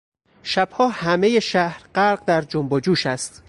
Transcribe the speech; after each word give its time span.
شبها 0.43 0.87
همهی 0.89 1.41
شهر 1.41 1.83
غرق 1.95 2.23
در 2.25 2.41
جنب 2.41 2.73
و 2.73 2.79
جوش 2.79 3.05
است. 3.05 3.39